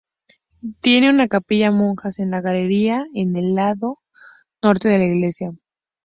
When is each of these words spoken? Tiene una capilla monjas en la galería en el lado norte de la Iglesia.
Tiene 0.79 1.11
una 1.11 1.27
capilla 1.27 1.69
monjas 1.69 2.17
en 2.17 2.31
la 2.31 2.41
galería 2.41 3.05
en 3.13 3.35
el 3.35 3.53
lado 3.53 3.99
norte 4.59 4.89
de 4.89 4.97
la 4.97 5.05
Iglesia. 5.05 5.51